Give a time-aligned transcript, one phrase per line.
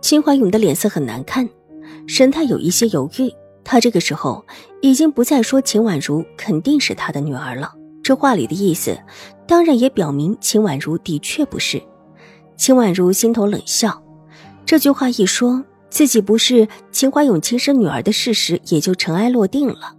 [0.00, 1.48] 秦怀勇的脸色很难看，
[2.06, 3.32] 神态有一些犹豫。
[3.64, 4.44] 他这个时候
[4.80, 8.98] 已经不再说秦婉如肯定是他的女儿了，这话里的意思，
[9.46, 11.82] 当然也表明秦婉如的确不是。
[12.56, 14.02] 秦婉如心头冷笑，
[14.64, 19.94] 这句话一说，自己不是秦怀勇亲生女儿的事实也就尘埃落定了。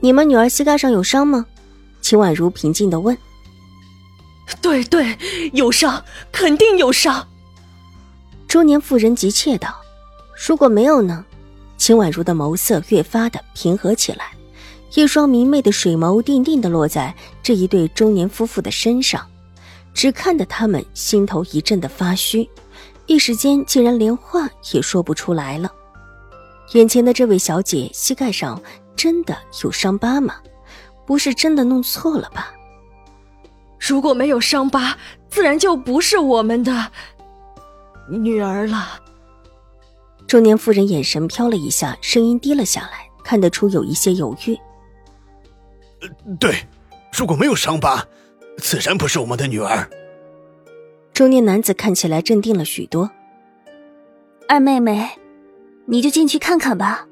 [0.00, 1.44] 你们女儿膝盖上有伤吗？
[2.00, 3.16] 秦婉如平静的问。
[4.62, 5.16] 对对，
[5.52, 7.26] 有伤，肯定有伤。
[8.48, 9.74] 中年妇人急切道
[10.46, 11.24] ：“如果没有呢？”
[11.76, 14.32] 秦婉如的眸色越发的平和起来，
[14.94, 19.26] 一双明媚的水眸定定的落在这一对中年夫妇的身上，
[19.92, 22.48] 只看得他们心头一阵的发虚，
[23.04, 25.70] 一时间竟然连话也说不出来了。
[26.72, 28.60] 眼前的这位小姐膝盖上
[28.96, 30.36] 真的有伤疤吗？
[31.06, 32.52] 不是真的弄错了吧？
[33.78, 34.96] 如果没有伤疤，
[35.28, 36.90] 自然就不是我们的
[38.08, 39.00] 女儿了。
[40.26, 44.58] 中年妇人眼神飘了一下，声音低了下来，看得出有一些犹豫。
[46.38, 46.66] 对，
[47.12, 48.04] 如果没有伤疤，
[48.58, 49.88] 自然不是我们的女儿。
[51.12, 53.10] 中年男子看起来镇定了许多。
[54.48, 55.08] 二妹妹，
[55.86, 57.06] 你就进去看看吧。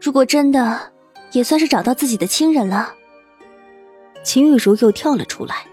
[0.00, 0.92] 如果真的，
[1.32, 2.94] 也算是找到自己的亲人了。
[4.22, 5.66] 秦玉茹又跳了出来。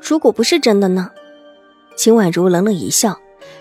[0.00, 1.10] 如果不是真的呢？
[1.96, 3.18] 秦婉如冷冷一笑。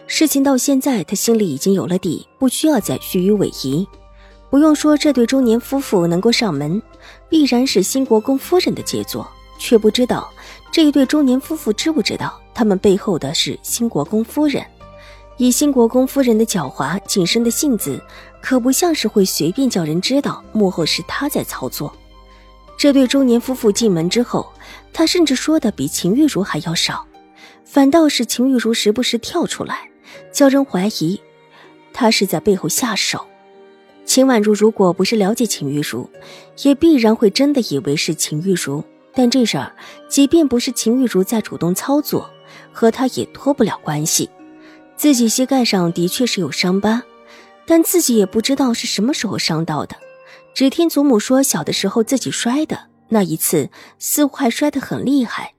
[0.07, 3.85] 事情到现在，他心里已经有了底，不需要再虚与委蛇。
[4.49, 6.81] 不用说，这对中年夫妇能够上门，
[7.29, 9.27] 必然是新国公夫人的杰作。
[9.57, 10.29] 却不知道
[10.69, 14.61] 这一对中年夫妇知不知道，他们背后的是新国公夫人。
[15.37, 18.01] 以新国公夫人的狡猾谨慎的性子，
[18.41, 21.93] 可不像是会随便叫人知道幕后是他在操作。
[22.77, 24.45] 这对中年夫妇进门之后，
[24.91, 27.05] 他甚至说的比秦玉茹还要少，
[27.75, 29.89] 反倒是秦玉茹时不时跳出来，
[30.31, 31.19] 叫人怀疑
[31.91, 33.27] 他是在背后下手。
[34.05, 36.09] 秦婉如如果不是了解秦玉茹，
[36.63, 38.81] 也必然会真的以为是秦玉茹。
[39.13, 39.75] 但这事儿，
[40.07, 42.29] 即便不是秦玉茹在主动操作，
[42.71, 44.29] 和他也脱不了关系。
[44.95, 47.03] 自己膝盖上的确是有伤疤，
[47.65, 49.97] 但自己也不知道是什么时候伤到的。
[50.53, 53.69] 只听祖母说，小的时候自己摔的那一次，
[53.99, 55.55] 似乎还摔得很厉害。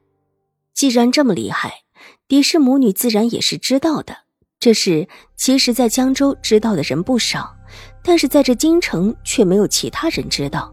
[0.72, 1.82] 既然这么厉害，
[2.28, 4.16] 狄氏母女自然也是知道的。
[4.58, 5.06] 这事
[5.36, 7.54] 其实，在江州知道的人不少，
[8.02, 10.72] 但是在这京城却没有其他人知道。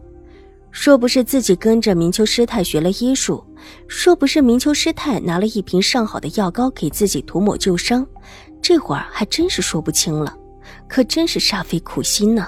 [0.72, 3.46] 若不是自己跟着明秋师太学了医术，
[3.88, 8.08] 若不是明秋师太拿了一瓶上好的药膏给自己涂抹旧伤，
[8.62, 10.36] 这会儿还真是说不清了。
[10.88, 12.48] 可真是煞费苦心呢。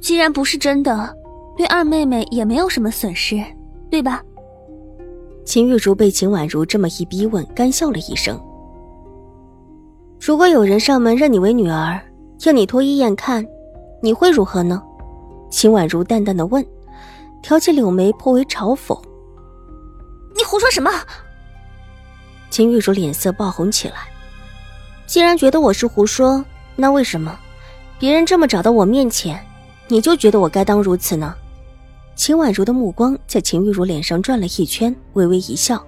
[0.00, 1.12] 既然不是真的，
[1.56, 3.42] 对二妹妹也没有什么损失，
[3.90, 4.22] 对吧？
[5.44, 8.40] 秦玉茹被秦婉如这么一逼问，干笑了一声。
[10.18, 12.00] 如果有人上门认你为女儿，
[12.44, 13.46] 要你脱衣验看，
[14.02, 14.82] 你会如何呢？
[15.50, 16.64] 秦婉如淡淡的问，
[17.42, 18.98] 挑起柳眉，颇为嘲讽。
[20.34, 20.90] 你胡说什么？
[22.50, 23.96] 秦玉茹脸色爆红起来。
[25.06, 26.42] 既然觉得我是胡说，
[26.74, 27.38] 那为什么
[27.98, 29.38] 别人这么找到我面前？
[29.88, 31.34] 你就觉得我该当如此呢？
[32.14, 35.84] 秦婉如的目光在秦玉茹脸上转了一圈，微微一笑。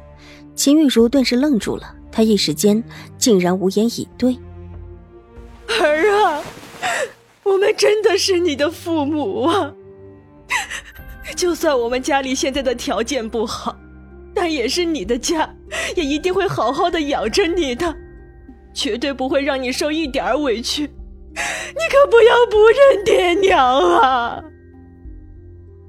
[0.54, 2.82] 秦玉茹顿时愣住了，她一时间
[3.16, 4.37] 竟然无言以对。
[5.81, 6.42] 儿啊，
[7.44, 9.72] 我们真的是你的父母啊！
[11.37, 13.76] 就算我们家里现在的条件不好，
[14.34, 15.48] 但也是你的家，
[15.94, 17.94] 也一定会好好的养着你的，
[18.75, 20.82] 绝对不会让你受一点委屈。
[20.82, 23.62] 你可不要不认爹娘
[24.00, 24.43] 啊！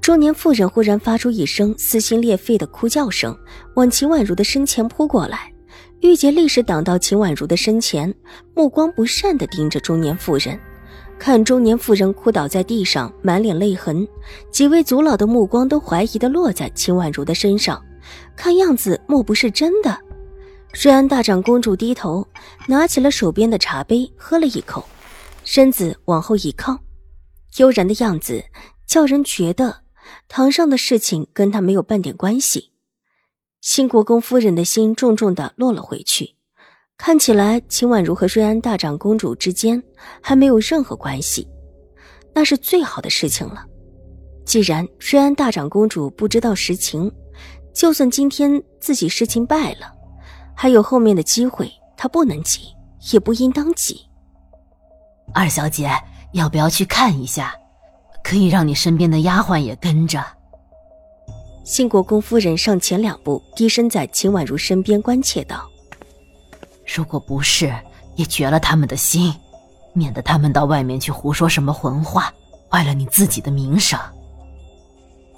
[0.08, 3.38] 中年妇人忽然发出一声撕心裂肺的哭叫声，
[3.74, 5.52] 往秦婉如的身前扑过来。
[6.00, 8.14] 玉洁立时挡到秦婉如的身前，
[8.54, 10.58] 目光不善的盯着中年妇人，
[11.18, 14.08] 看中年妇人哭倒在地上，满脸泪痕，
[14.50, 17.78] 几位族老的目光都怀疑的落在秦婉如的身上，
[18.34, 19.94] 看样子莫不是真的。
[20.82, 22.26] 瑞安大长公主低头，
[22.66, 24.82] 拿起了手边的茶杯，喝了一口。
[25.44, 26.78] 身子往后一靠，
[27.58, 28.42] 悠然的样子
[28.86, 29.82] 叫人觉得
[30.28, 32.72] 堂上的事情跟他没有半点关系。
[33.60, 36.36] 新国公夫人的心重重的落了回去，
[36.96, 39.82] 看起来秦婉如和瑞安大长公主之间
[40.22, 41.48] 还没有任何关系，
[42.32, 43.64] 那是最好的事情了。
[44.44, 47.12] 既然瑞安大长公主不知道实情，
[47.74, 49.92] 就算今天自己事情败了，
[50.56, 52.60] 还有后面的机会，她不能急，
[53.12, 54.00] 也不应当急。
[55.34, 55.90] 二小姐，
[56.32, 57.54] 要不要去看一下？
[58.28, 60.22] 可以让你身边的丫鬟也跟着。
[61.64, 65.66] 新国公夫人上前两步，低身在秦婉如身边关切道
[66.84, 67.74] ：“如果不是，
[68.16, 69.34] 也绝了他们的心，
[69.94, 72.30] 免得他们到外面去胡说什么混话，
[72.70, 73.98] 坏了你自己的名声。”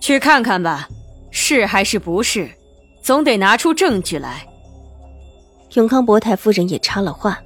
[0.03, 0.89] 去看看吧，
[1.31, 2.51] 是还是不是，
[3.05, 4.45] 总得拿出证据来。
[5.75, 7.39] 永康伯太夫人也插了话，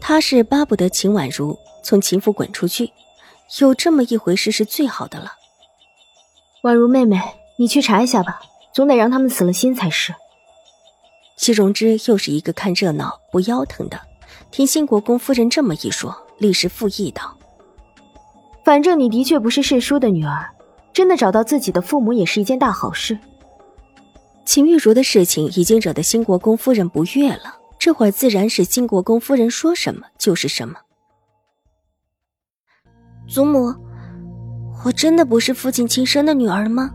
[0.00, 2.90] 她是巴不得秦婉如从秦府滚出去。
[3.60, 5.32] 有这么一回事是最好的了。
[6.62, 7.20] 宛如妹妹，
[7.58, 8.40] 你去查一下吧，
[8.72, 10.14] 总得让他们死了心才是。
[11.36, 14.00] 戚容之又是一个看热闹不腰疼的，
[14.50, 17.36] 听新国公夫人这么一说，立时附议道
[18.64, 20.50] ：“反正你的确不是世叔的女儿，
[20.92, 23.18] 真的找到自己的父母也是一件大好事。”
[24.44, 30.76] 秦玉茹的事情已经惹得新国公夫人不悦了，这会儿自然是新国公夫人说什么就是什么。
[33.26, 33.74] 祖母，
[34.84, 36.90] 我真的不是父亲亲生的女儿吗？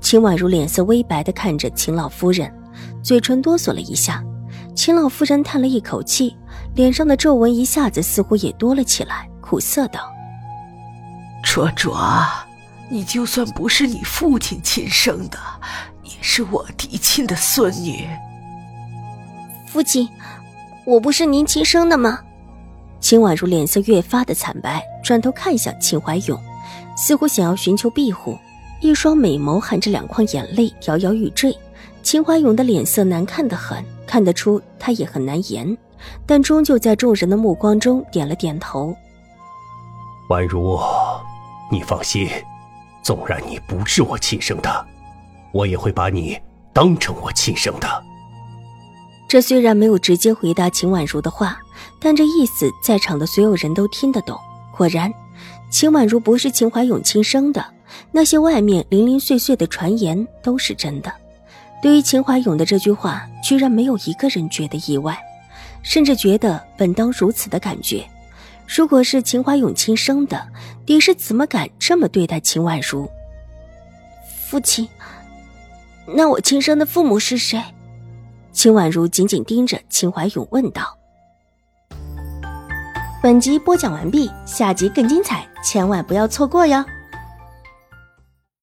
[0.00, 2.52] 秦婉如脸色微白的看着秦老夫人，
[3.02, 4.24] 嘴唇哆嗦了一下。
[4.74, 6.36] 秦老夫人叹了一口气，
[6.74, 10.00] 脸上的皱纹一下子似乎也多了起来，苦涩道
[11.44, 11.96] ：“卓卓，
[12.88, 15.38] 你就算不是你父亲亲生的，
[16.02, 18.08] 也是我嫡亲的孙女。”
[19.68, 20.08] 父亲，
[20.84, 22.20] 我不是您亲生的吗？
[23.04, 26.42] 秦婉如脸色越发的惨白，转头看向秦怀勇，
[26.96, 28.34] 似乎想要寻求庇护，
[28.80, 31.54] 一双美眸含着两眶眼泪，摇摇欲坠。
[32.02, 35.76] 秦怀勇的脸色难看的很，看得出他也很难言，
[36.24, 38.96] 但终究在众人的目光中点了点头。
[40.30, 40.80] 婉如，
[41.70, 42.26] 你放心，
[43.02, 44.86] 纵然你不是我亲生的，
[45.52, 46.40] 我也会把你
[46.72, 47.86] 当成我亲生的。
[49.34, 51.58] 这虽然没有直接回答秦婉如的话，
[51.98, 54.38] 但这意思在场的所有人都听得懂。
[54.70, 55.12] 果然，
[55.72, 57.66] 秦婉如不是秦怀勇亲生的，
[58.12, 61.12] 那些外面零零碎碎的传言都是真的。
[61.82, 65.18] 对于秦怀勇的这句话，居然没有一个人觉得意外，
[65.82, 68.08] 甚至觉得本当如此的感觉。
[68.68, 70.46] 如果是秦怀勇亲生的，
[70.86, 73.10] 你是怎么敢这么对待秦婉如？
[74.46, 74.88] 父亲，
[76.06, 77.60] 那我亲生的父母是谁？
[78.54, 80.96] 秦婉如紧紧盯着秦怀勇问道
[83.20, 86.82] ：“本集播讲完毕，下集更精彩，千万不要错过哟！”